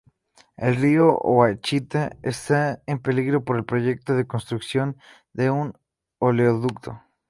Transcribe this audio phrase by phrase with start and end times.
[0.57, 4.97] El río Ouachita está en peligro por el proyecto de construcción
[5.33, 5.73] de un
[6.17, 6.99] oleoducto.